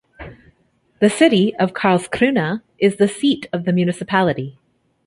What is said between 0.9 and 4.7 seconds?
The city of Karlskrona is the seat of the municipality.